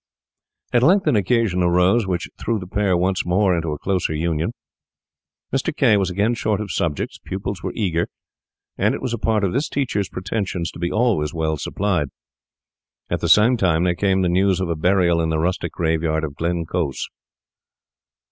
At 0.73 0.81
length 0.81 1.05
an 1.05 1.15
occasion 1.15 1.61
arose 1.61 2.07
which 2.07 2.27
threw 2.39 2.57
the 2.57 2.65
pair 2.65 2.97
once 2.97 3.23
more 3.23 3.55
into 3.55 3.71
a 3.71 3.77
closer 3.77 4.15
union. 4.15 4.51
Mr. 5.53 5.75
K— 5.77 5.95
was 5.95 6.09
again 6.09 6.33
short 6.33 6.59
of 6.59 6.71
subjects; 6.71 7.19
pupils 7.23 7.61
were 7.61 7.71
eager, 7.75 8.07
and 8.79 8.95
it 8.95 9.01
was 9.03 9.13
a 9.13 9.19
part 9.19 9.43
of 9.43 9.53
this 9.53 9.69
teacher's 9.69 10.09
pretensions 10.09 10.71
to 10.71 10.79
be 10.79 10.91
always 10.91 11.35
well 11.35 11.55
supplied. 11.55 12.07
At 13.11 13.19
the 13.19 13.29
same 13.29 13.57
time 13.57 13.83
there 13.83 13.93
came 13.93 14.23
the 14.23 14.27
news 14.27 14.59
of 14.59 14.69
a 14.69 14.75
burial 14.75 15.21
in 15.21 15.29
the 15.29 15.37
rustic 15.37 15.73
graveyard 15.73 16.23
of 16.23 16.33
Glencorse. 16.33 17.07